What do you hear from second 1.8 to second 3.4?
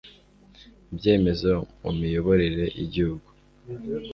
mu miyoborere y'igihugu